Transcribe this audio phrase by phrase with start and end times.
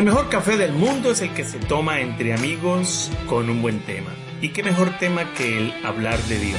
[0.00, 3.80] El mejor café del mundo es el que se toma entre amigos con un buen
[3.80, 4.08] tema.
[4.40, 6.58] ¿Y qué mejor tema que el hablar de Dios?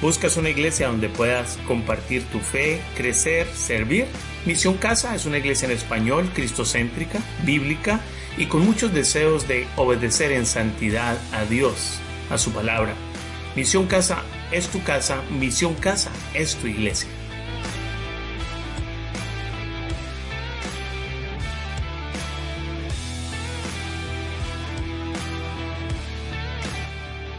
[0.00, 4.06] ¿Buscas una iglesia donde puedas compartir tu fe, crecer, servir?
[4.46, 7.98] Misión Casa es una iglesia en español, cristocéntrica, bíblica
[8.36, 11.98] y con muchos deseos de obedecer en santidad a Dios,
[12.30, 12.94] a su palabra.
[13.56, 14.22] Misión Casa
[14.52, 17.10] es tu casa, Misión Casa es tu iglesia.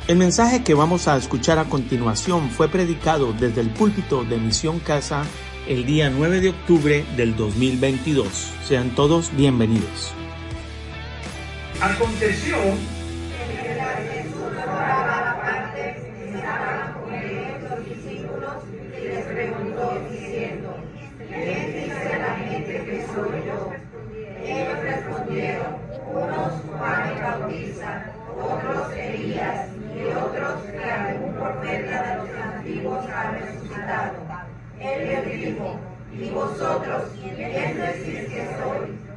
[0.09, 4.80] El mensaje que vamos a escuchar a continuación fue predicado desde el púlpito de Misión
[4.80, 5.23] Casa
[5.68, 8.27] el día 9 de octubre del 2022.
[8.68, 10.12] Sean todos bienvenidos.
[11.80, 12.58] Aconteció
[24.44, 25.76] Ellos respondieron,
[26.12, 33.31] unos Juan el Bautista, otros Elías y otros que algún profeta de los antiguos ha
[33.31, 34.13] resucitado.
[34.79, 35.79] Él les dijo,
[36.13, 39.09] ¿y vosotros quién decís que soy?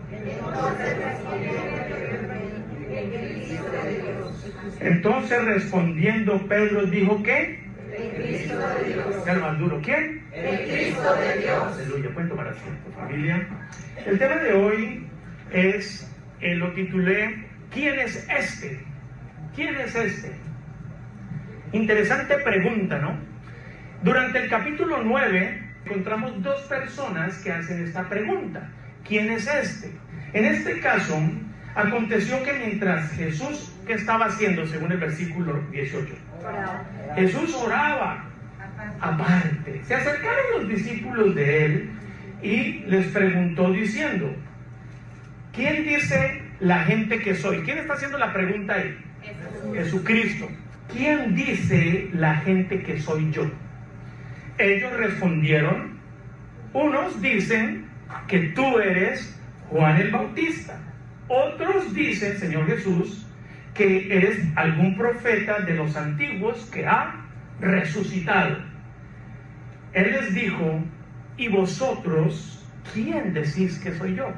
[4.80, 7.62] Entonces Entonces respondiendo Pedro dijo que
[7.96, 9.06] el Cristo de Dios.
[9.24, 9.80] ¿Qué más duro?
[9.82, 10.24] ¿Quién?
[10.32, 11.78] El Cristo de Dios.
[11.78, 13.46] Aleluya, cuento para siempre, familia.
[14.06, 15.06] El tema de hoy
[15.52, 16.10] es,
[16.40, 18.80] eh, lo titulé, ¿quién es este?
[19.54, 20.32] ¿Quién es este?
[21.72, 23.16] Interesante pregunta, ¿no?
[24.02, 28.68] Durante el capítulo 9 encontramos dos personas que hacen esta pregunta.
[29.06, 29.90] ¿Quién es este?
[30.32, 31.18] En este caso,
[31.74, 36.14] aconteció que mientras Jesús, ¿qué estaba haciendo según el versículo 18?
[37.16, 38.24] Jesús oraba
[39.00, 39.82] aparte.
[39.84, 41.90] Se acercaron los discípulos de él
[42.42, 44.34] y les preguntó diciendo,
[45.52, 47.62] ¿quién dice la gente que soy?
[47.62, 48.96] ¿Quién está haciendo la pregunta ahí?
[49.74, 50.48] Jesucristo.
[50.92, 53.50] ¿Quién dice la gente que soy yo?
[54.58, 55.98] Ellos respondieron,
[56.72, 57.86] unos dicen
[58.28, 59.38] que tú eres
[59.70, 60.78] Juan el Bautista,
[61.28, 63.26] otros dicen, Señor Jesús,
[63.74, 67.14] que eres algún profeta de los antiguos que ha
[67.60, 68.58] resucitado.
[69.94, 70.82] Él les dijo,
[71.36, 74.30] ¿y vosotros quién decís que soy yo?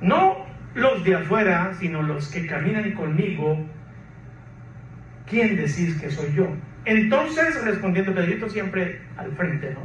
[0.00, 0.44] No
[0.74, 3.64] los de afuera, sino los que caminan conmigo
[5.26, 6.48] ¿quién decís que soy yo?
[6.84, 9.80] Entonces, respondiendo Pedrito siempre al frente, ¿no?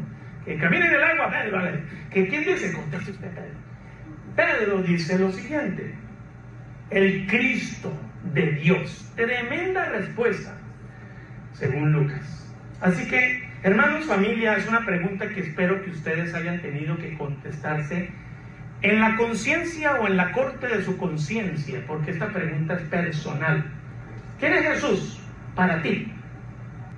[0.46, 1.84] Que camine en el agua, Pedro, vale.
[2.10, 2.74] Que ¿quién dice?
[2.74, 3.70] Conteste usted, Pedro.
[4.36, 5.94] Pedro dice lo siguiente,
[6.90, 7.92] el Cristo
[8.34, 9.12] de Dios.
[9.16, 10.56] Tremenda respuesta,
[11.54, 12.54] según Lucas.
[12.82, 18.10] Así que, hermanos, familia, es una pregunta que espero que ustedes hayan tenido que contestarse
[18.82, 23.66] en la conciencia o en la corte de su conciencia, porque esta pregunta es personal.
[24.40, 25.20] ¿Quién es Jesús?
[25.56, 26.12] Para ti.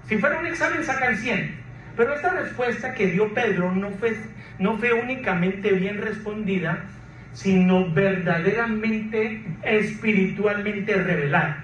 [0.07, 1.61] Si fuera un examen sacan 100.
[1.97, 4.15] Pero esta respuesta que dio Pedro no fue,
[4.59, 6.85] no fue únicamente bien respondida,
[7.33, 11.63] sino verdaderamente espiritualmente revelada.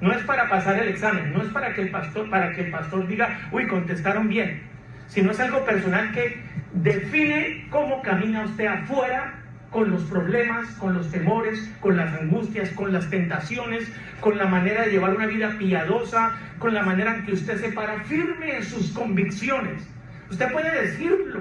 [0.00, 2.70] No es para pasar el examen, no es para que el pastor, para que el
[2.70, 4.62] pastor diga, uy, contestaron bien,
[5.08, 6.38] sino es algo personal que
[6.74, 9.34] define cómo camina usted afuera
[9.70, 13.90] con los problemas, con los temores, con las angustias, con las tentaciones,
[14.20, 17.72] con la manera de llevar una vida piadosa, con la manera en que usted se
[17.72, 19.86] para firme en sus convicciones.
[20.30, 21.40] Usted puede decirlo,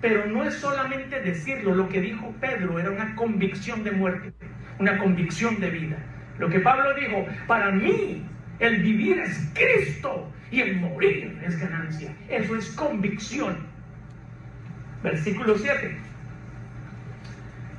[0.00, 1.74] pero no es solamente decirlo.
[1.74, 4.32] Lo que dijo Pedro era una convicción de muerte,
[4.78, 5.96] una convicción de vida.
[6.38, 8.24] Lo que Pablo dijo, para mí
[8.60, 12.14] el vivir es Cristo y el morir es ganancia.
[12.28, 13.56] Eso es convicción.
[15.02, 16.07] Versículo 7.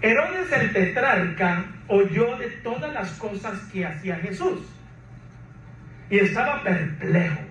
[0.01, 4.59] Herodes el tetrarca oyó de todas las cosas que hacía Jesús
[6.09, 7.41] y estaba perplejo,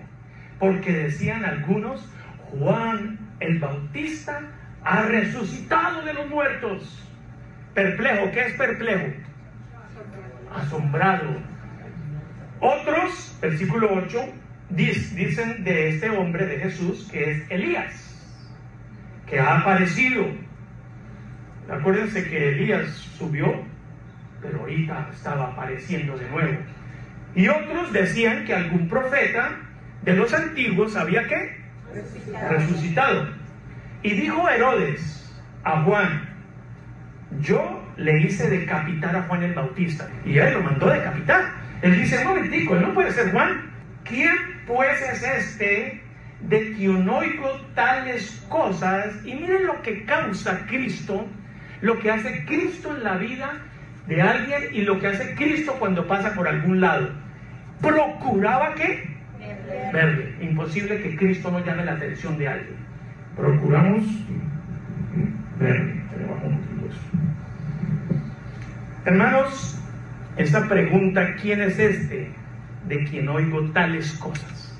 [0.57, 2.09] porque decían algunos,
[2.51, 4.41] Juan el Bautista
[4.83, 7.07] ha resucitado de los muertos.
[7.73, 9.13] Perplejo, ¿qué es perplejo?
[10.51, 11.37] Asombrado.
[12.59, 14.19] Otros, versículo 8,
[14.69, 17.93] dicen de este hombre de Jesús que es Elías,
[19.27, 20.25] que ha aparecido
[21.71, 22.87] Acuérdense que Elías
[23.17, 23.63] subió,
[24.41, 26.57] pero ahorita estaba apareciendo de nuevo.
[27.35, 29.57] Y otros decían que algún profeta
[30.01, 31.57] de los antiguos había que
[32.49, 33.27] resucitado.
[34.01, 35.31] Y dijo Herodes
[35.63, 36.29] a Juan,
[37.41, 40.07] yo le hice decapitar a Juan el Bautista.
[40.25, 41.53] Y él lo mandó decapitar.
[41.81, 43.69] Él dice, un momentico, él no puede ser Juan.
[44.03, 46.01] ¿Quién pues es este
[46.41, 49.13] de quien oigo tales cosas?
[49.23, 51.27] Y miren lo que causa Cristo
[51.81, 53.61] lo que hace Cristo en la vida
[54.07, 57.09] de alguien y lo que hace Cristo cuando pasa por algún lado.
[57.81, 59.07] Procuraba que
[59.93, 60.35] verle.
[60.41, 62.75] Imposible que Cristo no llame la atención de alguien.
[63.35, 64.03] Procuramos
[65.59, 65.99] verle.
[69.05, 69.81] Hermanos,
[70.37, 72.29] esta pregunta, ¿quién es este
[72.87, 74.77] de quien oigo tales cosas?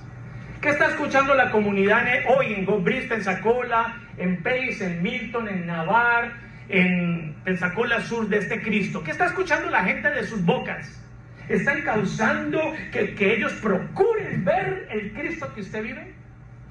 [0.61, 2.05] ¿Qué está escuchando la comunidad
[2.37, 6.31] hoy en Gobrista, en Sacola, en Pace, en Milton, en Navar,
[6.69, 9.03] en Pensacola Sur de este Cristo?
[9.03, 11.03] ¿Qué está escuchando la gente de sus bocas?
[11.49, 16.13] ¿Están causando que, que ellos procuren ver el Cristo que usted vive?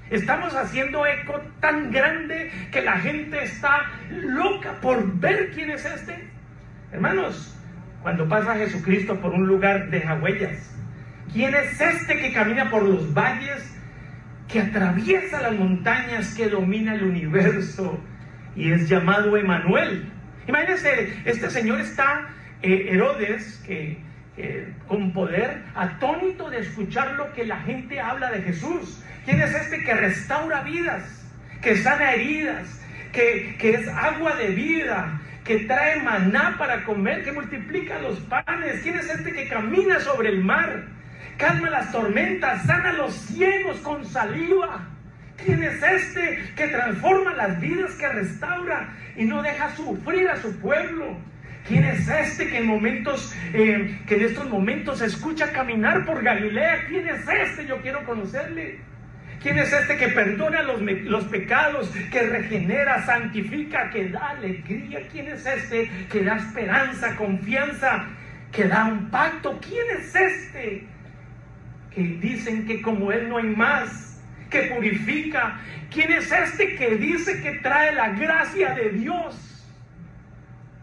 [0.09, 6.29] Estamos haciendo eco tan grande que la gente está loca por ver quién es este.
[6.91, 7.55] Hermanos,
[8.01, 10.75] cuando pasa Jesucristo por un lugar deja huellas.
[11.31, 13.77] ¿Quién es este que camina por los valles,
[14.47, 17.99] que atraviesa las montañas, que domina el universo
[18.59, 20.11] y es llamado Emanuel?
[20.47, 22.29] Imagínense, este señor está,
[22.61, 23.97] eh, Herodes, que
[24.87, 29.03] con poder, atónito de escuchar lo que la gente habla de Jesús.
[29.25, 31.25] ¿Quién es este que restaura vidas,
[31.61, 37.31] que sana heridas, que, que es agua de vida, que trae maná para comer, que
[37.31, 38.81] multiplica los panes?
[38.81, 40.85] ¿Quién es este que camina sobre el mar?
[41.37, 44.87] Calma las tormentas, sana a los ciegos con saliva.
[45.45, 50.59] ¿Quién es este que transforma las vidas, que restaura y no deja sufrir a su
[50.59, 51.17] pueblo?
[51.67, 56.85] ¿Quién es este que en momentos, eh, que en estos momentos escucha caminar por Galilea?
[56.87, 57.65] ¿Quién es este?
[57.67, 58.79] Yo quiero conocerle.
[59.41, 65.07] ¿Quién es este que perdona los, los, pecados, que regenera, santifica, que da alegría?
[65.11, 68.07] ¿Quién es este que da esperanza, confianza,
[68.51, 69.57] que da un pacto?
[69.61, 70.87] ¿Quién es este
[71.93, 74.08] que dicen que como Él no hay más,
[74.49, 75.59] que purifica?
[75.91, 79.65] ¿Quién es este que dice que trae la gracia de Dios?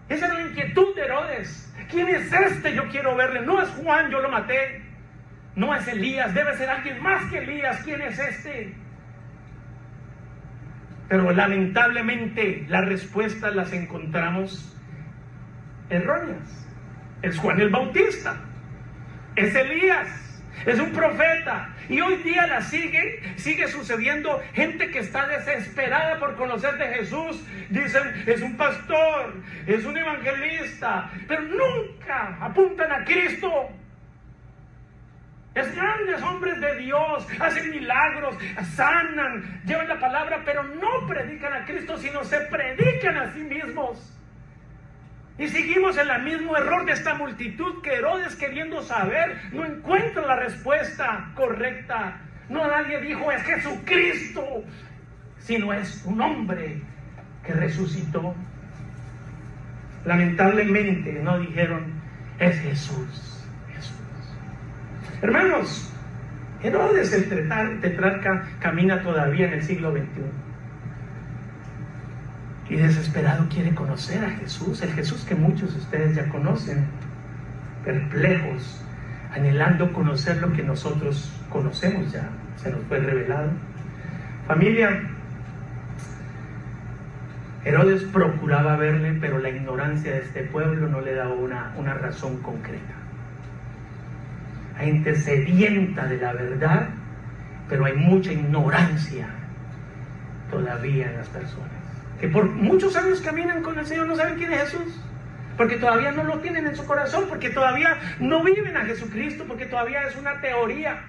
[0.09, 1.75] Esa es la inquietud de Herodes.
[1.91, 2.75] ¿Quién es este?
[2.75, 3.43] Yo quiero verle.
[3.43, 4.83] No es Juan, yo lo maté.
[5.55, 7.81] No es Elías, debe ser alguien más que Elías.
[7.83, 8.75] ¿Quién es este?
[11.09, 14.77] Pero lamentablemente las respuestas las encontramos
[15.89, 16.67] erróneas.
[17.23, 18.37] Es Juan el Bautista.
[19.35, 20.26] Es Elías.
[20.65, 21.75] Es un profeta.
[21.89, 24.43] Y hoy día la sigue, sigue sucediendo.
[24.55, 27.45] Gente que está desesperada por conocer de Jesús.
[27.69, 29.35] Dicen, es un pastor,
[29.67, 31.11] es un evangelista.
[31.29, 33.71] Pero nunca apuntan a Cristo.
[35.55, 38.37] Es grandes hombres de Dios, hacen milagros,
[38.75, 44.13] sanan, llevan la palabra, pero no predican a Cristo, sino se predican a sí mismos.
[45.39, 50.27] Y seguimos en el mismo error de esta multitud que Herodes queriendo saber no encuentra
[50.27, 52.21] la respuesta correcta.
[52.49, 54.65] No nadie dijo es Jesucristo,
[55.39, 56.81] sino es un hombre
[57.45, 58.35] que resucitó.
[60.07, 61.85] Lamentablemente no dijeron
[62.39, 63.45] es Jesús,
[63.75, 63.97] Jesús.
[65.21, 65.93] Hermanos,
[66.63, 70.46] Herodes el tetrarca camina todavía en el siglo XXI
[72.69, 76.85] y desesperado quiere conocer a Jesús, el Jesús que muchos de ustedes ya conocen,
[77.85, 78.83] perplejos,
[79.33, 83.51] anhelando conocer lo que nosotros conocemos ya, se nos fue revelado.
[84.49, 85.01] Familia,
[87.65, 92.39] Herodes procuraba verle, pero la ignorancia de este pueblo no le daba una, una razón
[92.39, 92.95] concreta.
[94.79, 95.17] Hay gente
[96.07, 96.89] de la verdad,
[97.69, 99.29] pero hay mucha ignorancia
[100.51, 101.86] todavía en las personas
[102.21, 105.01] que por muchos años caminan con el Señor, no saben quién es Jesús.
[105.57, 109.67] Porque todavía no lo tienen en su corazón, porque todavía no viven a Jesucristo, porque
[109.67, 111.03] todavía es una teoría.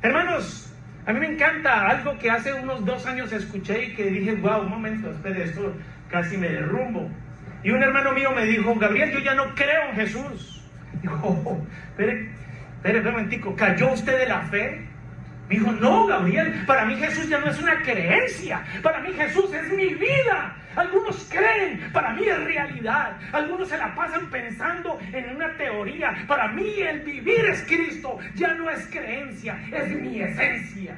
[0.00, 0.74] Hermanos,
[1.06, 4.62] a mí me encanta algo que hace unos dos años escuché y que dije, wow,
[4.62, 5.74] un momento, espere, esto
[6.10, 7.10] casi me derrumbo.
[7.62, 10.64] Y un hermano mío me dijo, Gabriel, yo ya no creo en Jesús.
[11.02, 12.30] Dijo, oh, espere,
[12.76, 14.85] espere, un momentico, ¿cayó usted de la fe?
[15.48, 19.72] Dijo, no, Gabriel, para mí Jesús ya no es una creencia, para mí Jesús es
[19.72, 20.56] mi vida.
[20.76, 23.16] Algunos creen, para mí es realidad.
[23.32, 26.24] Algunos se la pasan pensando en una teoría.
[26.28, 30.96] Para mí el vivir es Cristo, ya no es creencia, es mi esencia.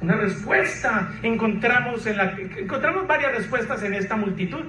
[0.00, 4.64] Una respuesta encontramos en la encontramos varias respuestas en esta multitud.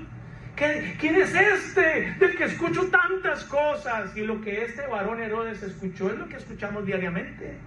[0.56, 4.16] ¿Quién es este del que escucho tantas cosas?
[4.16, 7.58] Y lo que este varón Herodes escuchó es lo que escuchamos diariamente.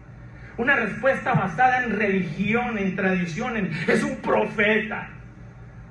[0.57, 5.11] Una respuesta basada en religión, en tradición, es un profeta.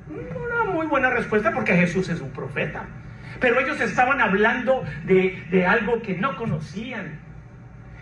[0.10, 2.86] Una muy buena respuesta porque Jesús es un profeta.
[3.39, 7.20] Pero ellos estaban hablando de, de algo que no conocían.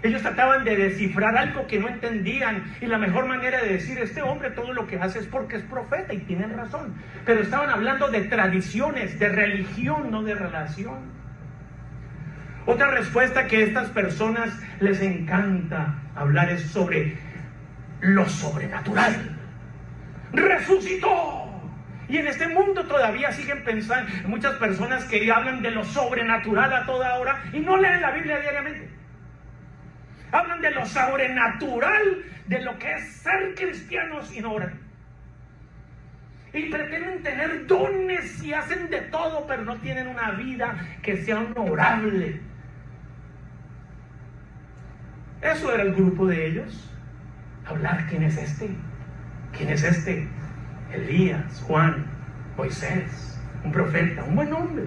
[0.03, 4.21] Ellos trataban de descifrar algo que no entendían y la mejor manera de decir, este
[4.21, 6.93] hombre todo lo que hace es porque es profeta y tienen razón.
[7.25, 11.15] Pero estaban hablando de tradiciones, de religión, no de relación.
[12.67, 17.17] Otra respuesta que a estas personas les encanta hablar es sobre
[18.01, 19.37] lo sobrenatural.
[20.33, 21.45] Resucitó.
[22.07, 26.85] Y en este mundo todavía siguen pensando muchas personas que hablan de lo sobrenatural a
[26.85, 28.89] toda hora y no leen la Biblia diariamente.
[30.35, 34.73] Hablan de lo sobrenatural, de lo que es ser cristianos y no oran.
[36.51, 41.39] Y pretenden tener dones y hacen de todo, pero no tienen una vida que sea
[41.39, 42.41] honorable.
[45.41, 46.91] Eso era el grupo de ellos.
[47.65, 48.69] Hablar quién es este,
[49.57, 50.27] quién es este.
[50.91, 52.05] Elías, Juan,
[52.57, 54.83] Moisés, un profeta, un buen hombre.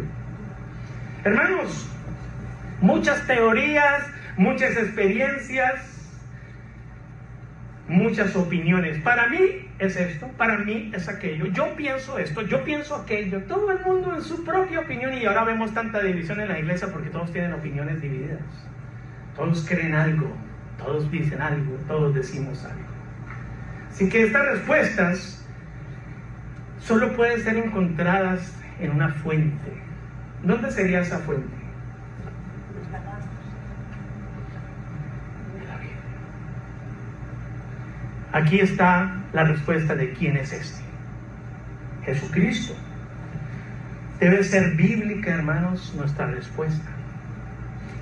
[1.25, 1.90] Hermanos,
[2.83, 5.80] muchas teorías, muchas experiencias,
[7.88, 8.99] muchas opiniones.
[9.02, 11.47] Para mí es esto, para mí es aquello.
[11.47, 13.42] Yo pienso esto, yo pienso aquello.
[13.42, 16.88] Todo el mundo en su propia opinión y ahora vemos tanta división en la iglesia
[16.92, 18.40] porque todos tienen opiniones divididas.
[19.37, 20.33] Todos creen algo,
[20.78, 22.88] todos dicen algo, todos decimos algo.
[23.90, 25.45] Así que estas respuestas
[26.80, 29.73] solo pueden ser encontradas en una fuente.
[30.45, 31.58] ¿Dónde sería esa fuente?
[38.32, 40.82] Aquí está la respuesta de quién es este.
[42.04, 42.75] Jesucristo.
[44.20, 46.90] Debe ser bíblica, hermanos, nuestra respuesta.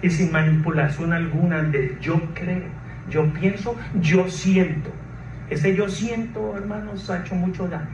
[0.02, 2.64] Y sin manipulación alguna de yo creo,
[3.08, 4.90] yo pienso, yo siento.
[5.50, 7.86] Ese yo siento, hermanos, ha hecho mucho daño.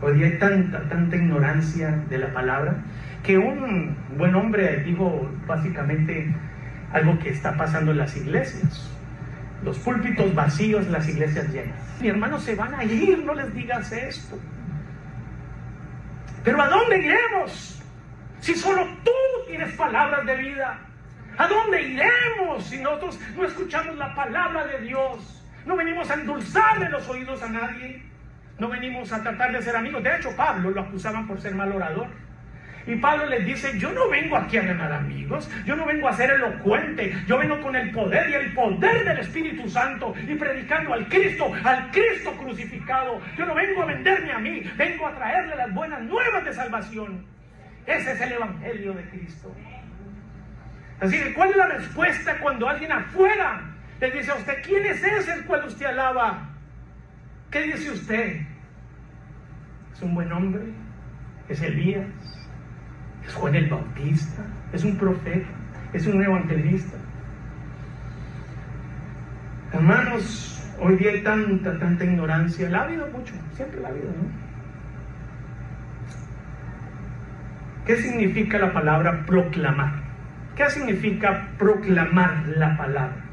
[0.00, 2.76] Hoy hay tanta, tanta ignorancia de la palabra
[3.22, 6.32] que un buen hombre dijo básicamente
[6.92, 8.90] algo que está pasando en las iglesias.
[9.62, 11.78] Los púlpitos vacíos, las iglesias llenas.
[12.00, 14.38] Mi hermano, se van a ir, no les digas esto.
[16.44, 17.82] Pero ¿a dónde iremos?
[18.40, 19.10] Si solo tú
[19.48, 20.78] tienes palabras de vida.
[21.36, 25.44] ¿A dónde iremos si nosotros no escuchamos la palabra de Dios?
[25.66, 28.02] No venimos a endulzarle los oídos a nadie.
[28.58, 30.02] No venimos a tratar de ser amigos.
[30.02, 32.08] De hecho, Pablo lo acusaban por ser mal orador.
[32.88, 36.14] Y Pablo les dice, yo no vengo aquí a ganar amigos, yo no vengo a
[36.14, 40.94] ser elocuente, yo vengo con el poder y el poder del Espíritu Santo y predicando
[40.94, 43.20] al Cristo, al Cristo crucificado.
[43.36, 47.26] Yo no vengo a venderme a mí, vengo a traerle las buenas nuevas de salvación.
[47.84, 49.54] Ese es el Evangelio de Cristo.
[50.98, 53.64] Así que, ¿cuál es la respuesta cuando alguien afuera
[54.00, 56.48] le dice a usted, ¿quién es ese el cual usted alaba?
[57.50, 58.40] ¿Qué dice usted?
[59.92, 60.62] ¿Es un buen hombre?
[61.50, 62.37] ¿Es Elías?
[63.28, 64.42] ¿Es Juan el Bautista?
[64.72, 65.46] ¿Es un profeta?
[65.92, 66.96] ¿Es un evangelista?
[69.70, 72.70] Hermanos, hoy día hay tanta, tanta ignorancia.
[72.70, 74.48] La ha habido mucho, siempre la ha habido, ¿no?
[77.84, 79.92] ¿Qué significa la palabra proclamar?
[80.56, 83.24] ¿Qué significa proclamar la palabra?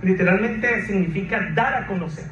[0.00, 2.24] literalmente significa dar a conocer.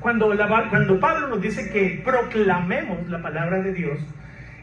[0.00, 0.34] Cuando,
[0.70, 3.98] cuando Pablo nos dice que proclamemos la palabra de Dios,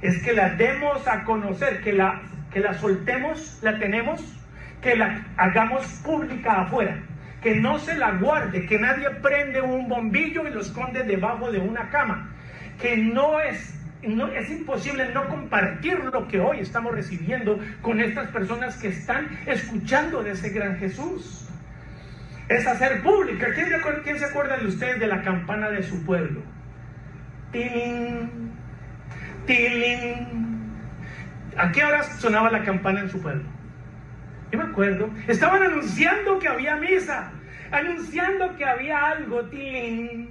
[0.01, 4.21] es que la demos a conocer, que la, que la soltemos, la tenemos,
[4.81, 6.97] que la hagamos pública afuera,
[7.41, 11.59] que no se la guarde, que nadie prende un bombillo y lo esconde debajo de
[11.59, 12.29] una cama,
[12.79, 18.29] que no es no, es imposible no compartir lo que hoy estamos recibiendo con estas
[18.29, 21.47] personas que están escuchando de ese gran Jesús
[22.49, 23.47] es hacer pública.
[23.53, 26.41] ¿Quién, se acuerda de ustedes de la campana de su pueblo?
[27.51, 28.50] Tilín,
[29.45, 30.71] tilín.
[31.57, 33.43] ¿A qué horas sonaba la campana en su pueblo?
[34.51, 35.09] Yo me acuerdo.
[35.27, 37.31] Estaban anunciando que había misa,
[37.71, 39.43] anunciando que había algo.
[39.45, 40.29] Tilín,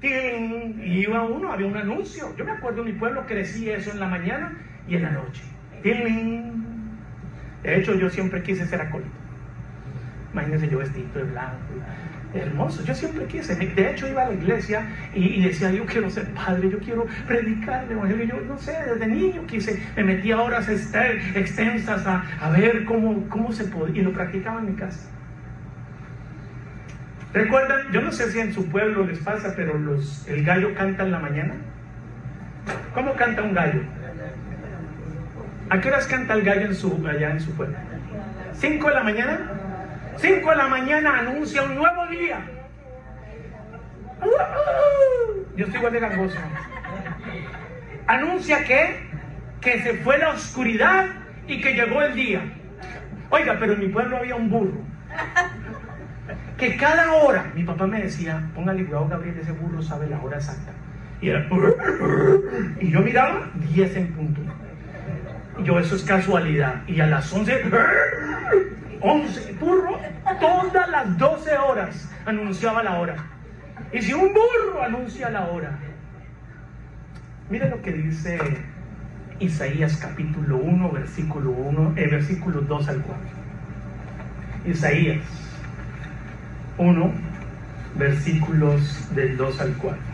[0.00, 0.80] tilín.
[0.82, 2.34] Y iba uno, había un anuncio.
[2.36, 4.56] Yo me acuerdo, en mi pueblo crecí eso en la mañana
[4.88, 5.42] y en la noche.
[5.82, 6.98] Tilín.
[7.62, 9.10] De hecho, yo siempre quise ser acólito.
[10.32, 11.56] Imagínense yo vestido de blanco,
[12.34, 12.84] hermoso.
[12.84, 16.70] Yo siempre quise, de hecho iba a la iglesia y, decía, yo quiero ser padre,
[16.70, 18.26] yo quiero predicar el evangelio.
[18.26, 23.64] Yo no sé, desde niño quise, me metía horas extensas a, ver cómo, cómo se
[23.64, 25.08] podía, y lo practicaba en mi casa.
[27.32, 27.92] ¿Recuerdan?
[27.92, 31.10] Yo no sé si en su pueblo les pasa, pero los, el gallo canta en
[31.10, 31.54] la mañana.
[32.94, 33.82] ¿Cómo canta un gallo?
[35.70, 37.76] ¿A qué horas canta el gallo en su, allá en su pueblo?
[38.54, 39.57] ¿Cinco de la mañana?
[40.18, 42.40] 5 de la mañana anuncia un nuevo día.
[45.56, 46.38] Yo estoy igual de gangoso.
[48.06, 49.00] Anuncia que,
[49.60, 51.06] que se fue la oscuridad
[51.46, 52.42] y que llegó el día.
[53.30, 54.78] Oiga, pero en mi pueblo había un burro.
[56.56, 60.38] Que cada hora, mi papá me decía, póngale cuidado, Gabriel, ese burro sabe la hora
[60.38, 60.72] exacta.
[61.20, 61.46] Y era,
[62.80, 64.40] y yo miraba 10 en punto.
[65.58, 66.82] Y yo, eso es casualidad.
[66.86, 67.64] Y a las 11,
[69.00, 69.98] 11, burro,
[70.40, 73.16] todas las 12 horas anunciaba la hora.
[73.92, 75.78] Y si un burro anuncia la hora,
[77.48, 78.38] mire lo que dice
[79.40, 83.24] Isaías capítulo 1, versículo 1, eh, versículo 2 al 4.
[84.66, 85.22] Isaías
[86.76, 87.12] 1,
[87.96, 90.07] versículos del 2 al 4.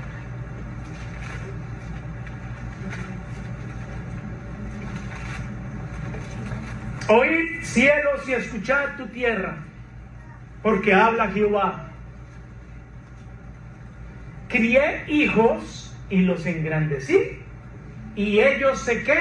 [7.09, 9.59] Oíd cielos y escuchad tu tierra,
[10.63, 11.91] porque habla Jehová.
[14.49, 17.41] Crié hijos y los engrandecí,
[18.17, 19.19] y ellos se qué?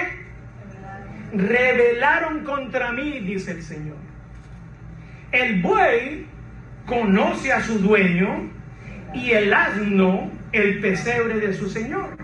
[1.33, 3.97] Rebelaron contra mí, dice el Señor.
[5.33, 6.25] El buey
[6.85, 8.49] conoce a su dueño
[9.13, 12.15] y el asno el pesebre de su Señor.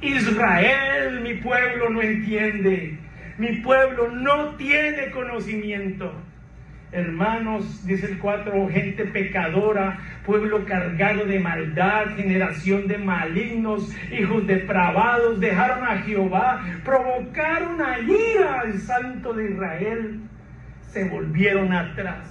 [0.00, 3.03] Israel, mi pueblo, no entiende
[3.38, 6.12] mi pueblo no tiene conocimiento.
[6.92, 15.40] Hermanos, dice el 4, gente pecadora, pueblo cargado de maldad, generación de malignos, hijos depravados,
[15.40, 20.20] dejaron a Jehová, provocaron a ira al santo de Israel,
[20.92, 22.30] se volvieron atrás.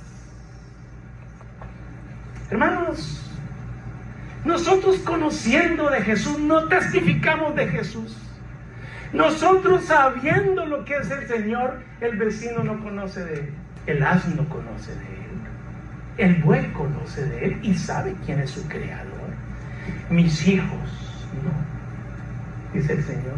[2.50, 3.20] Hermanos,
[4.46, 8.33] nosotros conociendo de Jesús no testificamos de Jesús.
[9.14, 13.50] Nosotros sabiendo lo que es el Señor, el vecino no conoce de Él,
[13.86, 15.34] el asno conoce de Él,
[16.18, 19.14] el buey conoce de Él y sabe quién es su creador.
[20.10, 23.36] Mis hijos, no, dice el Señor.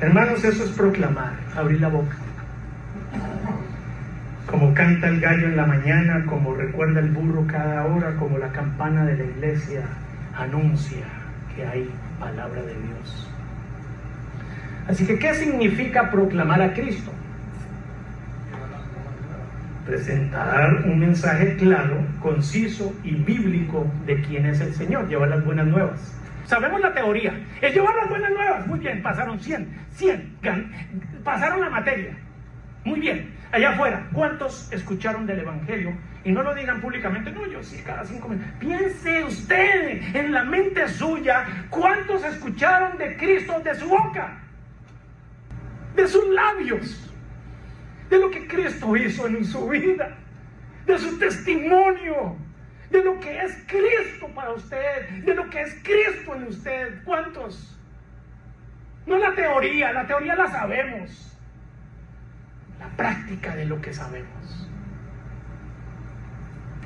[0.00, 2.16] Hermanos, eso es proclamar, abrir la boca.
[4.46, 8.52] Como canta el gallo en la mañana, como recuerda el burro cada hora, como la
[8.52, 9.82] campana de la iglesia
[10.36, 11.04] anuncia
[11.56, 11.90] que hay
[12.20, 13.28] palabra de Dios.
[14.88, 17.12] Así que, ¿qué significa proclamar a Cristo?
[19.84, 25.66] Presentar un mensaje claro, conciso y bíblico de quién es el Señor, llevar las buenas
[25.66, 26.14] nuevas.
[26.46, 28.66] Sabemos la teoría, es llevar las buenas nuevas.
[28.66, 30.32] Muy bien, pasaron 100, 100,
[31.22, 32.16] pasaron la materia.
[32.84, 35.92] Muy bien, allá afuera, ¿cuántos escucharon del Evangelio?
[36.24, 38.50] Y no lo digan públicamente, no, yo sí, cada cinco minutos.
[38.58, 44.47] Piense usted en la mente suya, ¿cuántos escucharon de Cristo de su boca?
[45.98, 47.12] De sus labios,
[48.08, 50.16] de lo que Cristo hizo en su vida,
[50.86, 52.36] de su testimonio,
[52.88, 57.02] de lo que es Cristo para usted, de lo que es Cristo en usted.
[57.04, 57.76] ¿Cuántos?
[59.06, 61.36] No la teoría, la teoría la sabemos,
[62.78, 64.68] la práctica de lo que sabemos.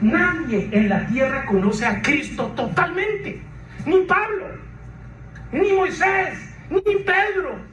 [0.00, 3.42] Nadie en la tierra conoce a Cristo totalmente,
[3.84, 4.46] ni Pablo,
[5.52, 7.71] ni Moisés, ni Pedro,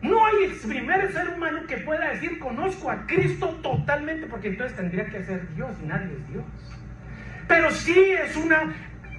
[0.00, 5.06] no hay primer ser humano que pueda decir conozco a Cristo totalmente, porque entonces tendría
[5.06, 6.44] que ser Dios y nadie es Dios.
[7.48, 8.74] Pero sí es una,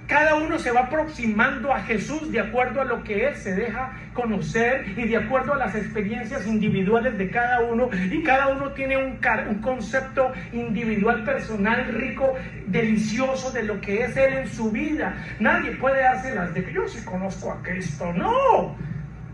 [0.06, 3.92] cada uno se va aproximando a Jesús de acuerdo a lo que Él se deja
[4.14, 7.90] conocer y de acuerdo a las experiencias individuales de cada uno.
[8.10, 12.34] Y cada uno tiene un, un concepto individual, personal, rico,
[12.68, 15.14] delicioso de lo que es Él en su vida.
[15.40, 18.12] Nadie puede darse las de que yo sí conozco a Cristo.
[18.14, 18.76] No,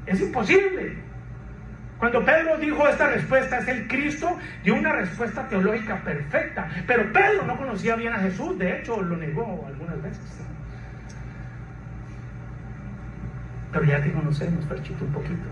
[0.07, 1.06] es imposible.
[1.99, 6.69] Cuando Pedro dijo esta respuesta es el Cristo, dio una respuesta teológica perfecta.
[6.87, 10.43] Pero Pedro no conocía bien a Jesús, de hecho lo negó algunas veces.
[13.73, 15.43] Pero ya te conocemos, Perchito, un poquito.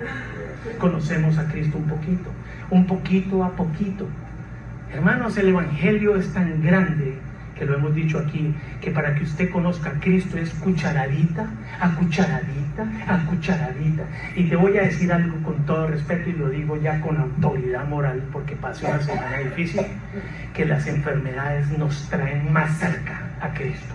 [0.78, 2.30] Conocemos a Cristo un poquito,
[2.70, 4.06] un poquito a poquito.
[4.92, 7.18] Hermanos, el Evangelio es tan grande
[7.56, 11.48] que lo hemos dicho aquí, que para que usted conozca a Cristo es cucharadita,
[11.80, 14.04] a cucharadita, a cucharadita.
[14.36, 17.86] Y te voy a decir algo con todo respeto y lo digo ya con autoridad
[17.88, 19.82] moral, porque pasó una semana difícil,
[20.52, 23.94] que las enfermedades nos traen más cerca a Cristo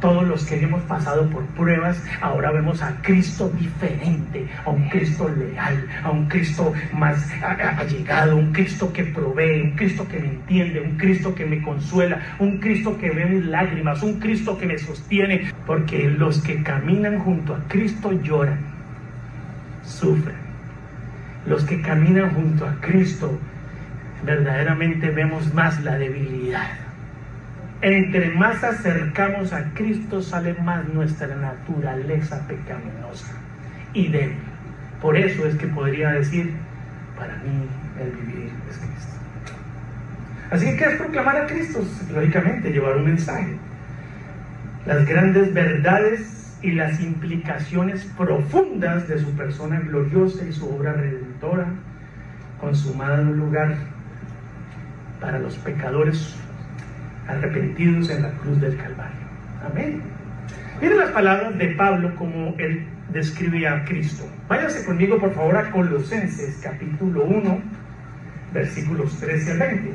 [0.00, 5.28] todos los que hemos pasado por pruebas, ahora vemos a Cristo diferente, a un Cristo
[5.28, 10.80] leal, a un Cristo más allegado, un Cristo que provee, un Cristo que me entiende,
[10.80, 14.78] un Cristo que me consuela, un Cristo que ve mis lágrimas, un Cristo que me
[14.78, 18.58] sostiene, porque los que caminan junto a Cristo lloran,
[19.82, 20.40] sufren.
[21.46, 23.38] Los que caminan junto a Cristo
[24.24, 26.89] verdaderamente vemos más la debilidad
[27.82, 33.32] entre más acercamos a Cristo sale más nuestra naturaleza pecaminosa
[33.94, 34.36] y débil.
[35.00, 36.52] Por eso es que podría decir,
[37.16, 37.66] para mí
[37.98, 39.14] el vivir es Cristo.
[40.50, 41.80] Así que, ¿qué es proclamar a Cristo?
[42.12, 43.56] Lógicamente, llevar un mensaje.
[44.84, 51.66] Las grandes verdades y las implicaciones profundas de su persona gloriosa y su obra redentora,
[52.60, 53.74] consumada en un lugar
[55.20, 56.36] para los pecadores
[57.30, 59.20] arrepentidos en la cruz del Calvario.
[59.64, 60.02] Amén.
[60.80, 64.24] Miren las palabras de Pablo como él describe a Cristo.
[64.48, 67.60] Váyase conmigo por favor a Colosenses capítulo 1,
[68.52, 69.90] versículos 13 al 20.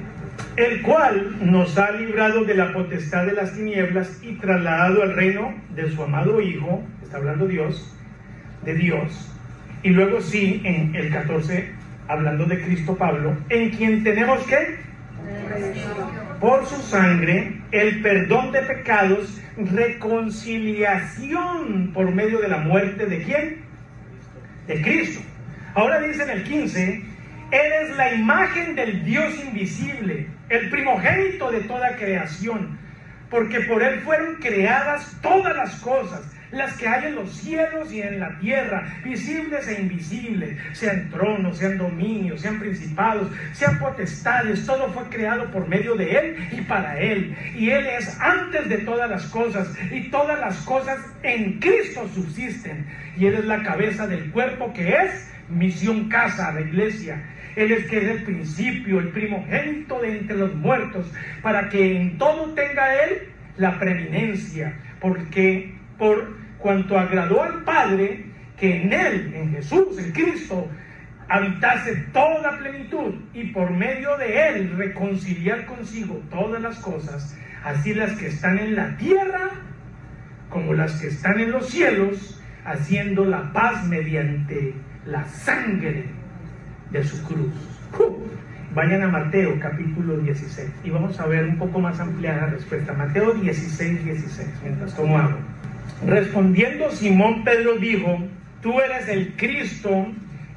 [0.57, 5.53] El cual nos ha librado de la potestad de las tinieblas y trasladado al reino
[5.73, 7.93] de su amado Hijo, está hablando Dios,
[8.63, 9.31] de Dios.
[9.83, 11.71] Y luego sí, en el 14,
[12.07, 14.77] hablando de Cristo Pablo, en quien tenemos que
[16.39, 23.61] por su sangre el perdón de pecados, reconciliación por medio de la muerte de quién?
[24.67, 25.21] De Cristo.
[25.73, 27.03] Ahora dice en el 15,
[27.51, 32.77] Él es la imagen del Dios invisible, el primogénito de toda creación,
[33.29, 38.01] porque por Él fueron creadas todas las cosas las que hay en los cielos y
[38.01, 44.91] en la tierra, visibles e invisibles, sean tronos, sean dominios, sean principados, sean potestades, todo
[44.93, 47.35] fue creado por medio de Él y para Él.
[47.55, 52.85] Y Él es antes de todas las cosas y todas las cosas en Cristo subsisten.
[53.17, 57.21] Y Él es la cabeza del cuerpo que es misión casa, la iglesia.
[57.55, 62.17] Él es que es el principio, el primogénito de entre los muertos, para que en
[62.17, 68.25] todo tenga Él la preeminencia, porque por cuanto agradó al Padre
[68.57, 70.67] que en Él, en Jesús, en Cristo,
[71.27, 78.13] habitase toda plenitud y por medio de Él reconciliar consigo todas las cosas, así las
[78.13, 79.51] que están en la tierra
[80.49, 84.73] como las que están en los cielos, haciendo la paz mediante
[85.05, 86.05] la sangre
[86.91, 87.53] de su cruz.
[88.73, 92.93] Vayan a Mateo capítulo 16 y vamos a ver un poco más ampliada la respuesta.
[92.93, 95.37] Mateo 16, 16, mientras tomo agua.
[96.03, 98.19] Respondiendo Simón Pedro dijo,
[98.61, 100.07] tú eres el Cristo,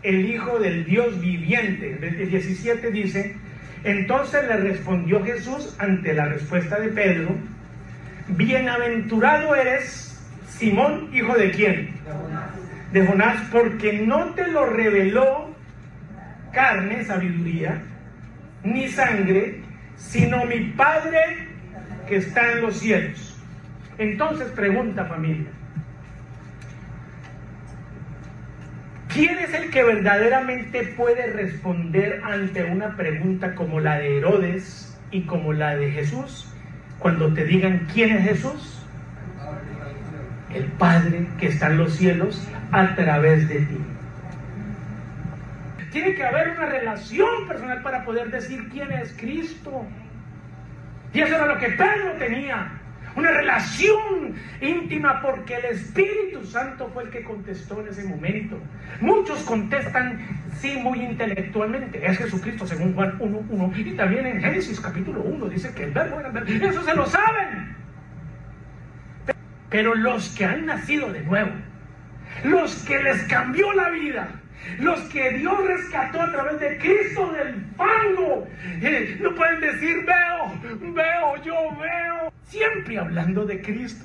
[0.02, 1.98] el Hijo del Dios viviente.
[2.00, 3.36] El 17 dice,
[3.84, 7.30] entonces le respondió Jesús ante la respuesta de Pedro,
[8.28, 10.08] bienaventurado eres
[10.48, 11.90] Simón, hijo de quién?
[12.92, 15.54] De Jonás, porque no te lo reveló
[16.52, 17.80] carne, sabiduría,
[18.64, 19.60] ni sangre,
[19.96, 21.48] sino mi Padre
[22.08, 23.37] que está en los cielos.
[23.98, 25.48] Entonces pregunta familia,
[29.12, 35.22] ¿quién es el que verdaderamente puede responder ante una pregunta como la de Herodes y
[35.22, 36.48] como la de Jesús?
[37.00, 38.86] Cuando te digan quién es Jesús,
[40.54, 43.78] el Padre que está en los cielos a través de ti.
[45.90, 49.84] Tiene que haber una relación personal para poder decir quién es Cristo.
[51.12, 52.77] Y eso era lo que Pedro tenía
[53.18, 58.58] una relación íntima porque el Espíritu Santo fue el que contestó en ese momento.
[59.00, 60.20] Muchos contestan
[60.58, 65.72] sí muy intelectualmente, es Jesucristo según Juan 1.1 y también en Génesis capítulo 1 dice
[65.74, 67.76] que el verbo era verbo, eso se lo saben.
[69.68, 71.50] Pero los que han nacido de nuevo,
[72.44, 74.37] los que les cambió la vida,
[74.78, 78.46] los que Dios rescató a través de Cristo del fango.
[78.82, 82.32] Eh, no pueden decir, veo, veo, yo veo.
[82.44, 84.04] Siempre hablando de Cristo.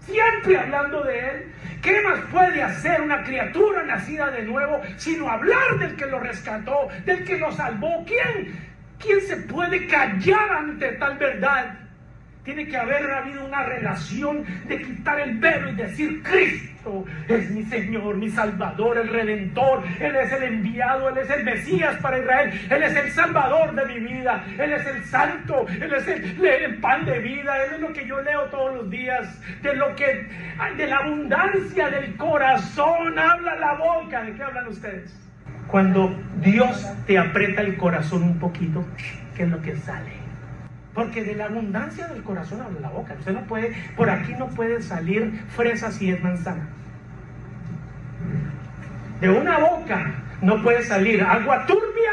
[0.00, 1.52] Siempre hablando de Él.
[1.82, 6.88] ¿Qué más puede hacer una criatura nacida de nuevo sino hablar del que lo rescató,
[7.04, 8.04] del que lo salvó?
[8.04, 8.58] ¿Quién,
[8.98, 11.78] quién se puede callar ante tal verdad?
[12.44, 16.77] Tiene que haber habido una relación de quitar el velo y decir, Cristo
[17.28, 19.82] es mi Señor, mi Salvador, el Redentor.
[20.00, 22.60] Él es el enviado, Él es el Mesías para Israel.
[22.70, 24.44] Él es el Salvador de mi vida.
[24.58, 27.64] Él es el Santo, Él es el, pan de vida.
[27.64, 29.40] Él es lo que yo leo todos los días.
[29.62, 30.28] De lo que,
[30.76, 34.22] de la abundancia del corazón habla la boca.
[34.22, 35.14] ¿De qué hablan ustedes?
[35.66, 38.86] Cuando Dios te aprieta el corazón un poquito,
[39.36, 40.17] ¿qué es lo que sale?
[40.98, 43.14] Porque de la abundancia del corazón habla la boca.
[43.16, 46.66] Usted no puede, por aquí no puede salir fresa si es manzana.
[49.20, 52.10] De una boca no puede salir agua turbia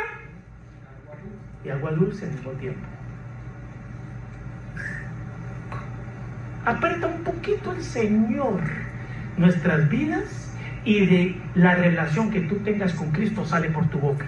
[1.64, 2.88] y agua dulce al mismo tiempo.
[6.64, 8.62] Aprieta un poquito el Señor
[9.36, 14.28] nuestras vidas y de la relación que tú tengas con Cristo sale por tu boca.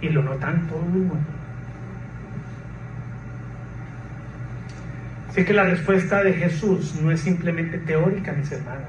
[0.00, 1.33] Y lo notan todo el mundo.
[5.34, 8.86] Así que la respuesta de Jesús no es simplemente teórica, mis hermanos.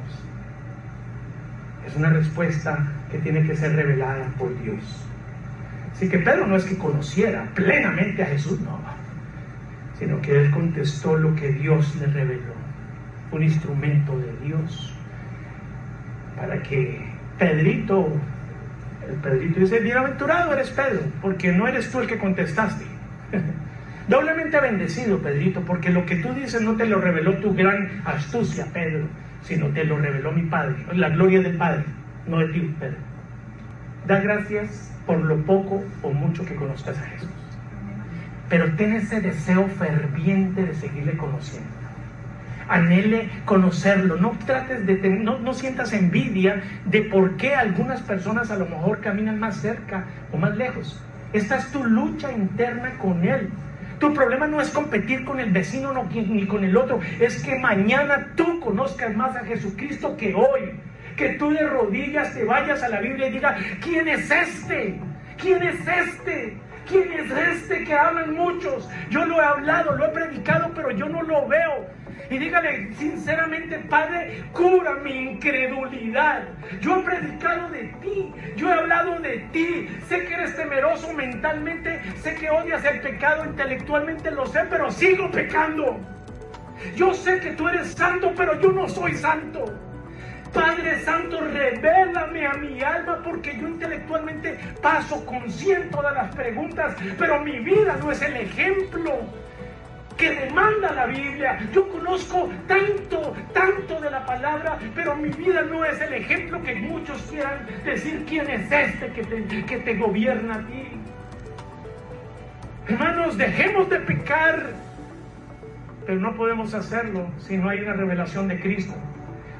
[1.87, 4.77] Es una respuesta que tiene que ser revelada por Dios.
[5.91, 8.79] Así que Pedro no es que conociera plenamente a Jesús, no,
[9.97, 12.53] sino que él contestó lo que Dios le reveló,
[13.31, 14.93] un instrumento de Dios,
[16.35, 17.07] para que
[17.39, 18.07] Pedrito,
[19.09, 22.85] el Pedrito dice, bienaventurado eres Pedro, porque no eres tú el que contestaste.
[24.07, 28.67] Doblemente bendecido, Pedrito, porque lo que tú dices no te lo reveló tu gran astucia,
[28.71, 29.07] Pedro,
[29.41, 31.85] sino te lo reveló mi Padre, la gloria del Padre,
[32.27, 32.97] no de ti, Pedro.
[34.05, 37.29] Da gracias por lo poco o mucho que conozcas a Jesús.
[38.47, 41.67] Pero ten ese deseo ferviente de seguirle conociendo.
[42.67, 44.17] Anhele conocerlo.
[44.17, 49.01] No trates de no, no sientas envidia de por qué algunas personas a lo mejor
[49.01, 51.01] caminan más cerca o más lejos.
[51.33, 53.49] Esta es tu lucha interna con Él.
[53.99, 58.33] Tu problema no es competir con el vecino ni con el otro, es que mañana
[58.35, 60.79] tú conozcas más a Jesucristo que hoy.
[61.15, 64.99] Que tú de rodillas te vayas a la Biblia y digas, ¿quién es este?
[65.37, 66.57] ¿Quién es este?
[66.87, 68.89] ¿Quién es este que hablan muchos?
[69.09, 71.87] Yo lo he hablado, lo he predicado, pero yo no lo veo.
[72.29, 76.43] Y dígale sinceramente, Padre, cura mi incredulidad.
[76.81, 79.87] Yo he predicado de ti, yo he hablado de ti.
[80.07, 85.29] Sé que eres temeroso mentalmente, sé que odias el pecado intelectualmente, lo sé, pero sigo
[85.29, 85.99] pecando.
[86.95, 89.65] Yo sé que tú eres santo, pero yo no soy santo.
[90.53, 96.95] Padre Santo, revélame a mi alma porque yo intelectualmente paso con cien todas las preguntas,
[97.19, 99.19] pero mi vida no es el ejemplo
[100.17, 101.59] que demanda la Biblia.
[101.73, 106.75] Yo conozco tanto, tanto de la palabra, pero mi vida no es el ejemplo que
[106.75, 110.87] muchos quieran decir quién es este que te, que te gobierna a ti.
[112.87, 114.73] Hermanos, dejemos de pecar,
[116.05, 118.93] pero no podemos hacerlo si no hay una revelación de Cristo.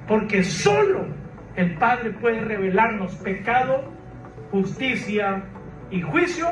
[0.08, 1.08] Porque solo
[1.56, 3.92] el Padre puede revelarnos pecado,
[4.52, 5.44] justicia
[5.90, 6.52] y juicio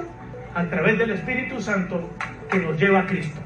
[0.56, 2.10] a través del Espíritu Santo
[2.50, 3.40] que nos lleva a Cristo.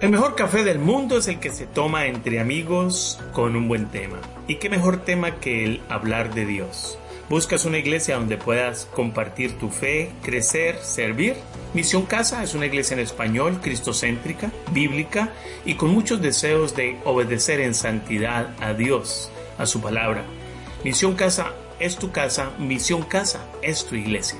[0.00, 3.86] El mejor café del mundo es el que se toma entre amigos con un buen
[3.88, 4.20] tema.
[4.46, 6.96] ¿Y qué mejor tema que el hablar de Dios?
[7.28, 11.34] ¿Buscas una iglesia donde puedas compartir tu fe, crecer, servir?
[11.74, 15.30] Misión Casa es una iglesia en español, cristocéntrica, bíblica
[15.64, 20.22] y con muchos deseos de obedecer en santidad a Dios, a su palabra.
[20.84, 24.38] Misión Casa es tu casa, Misión Casa es tu iglesia.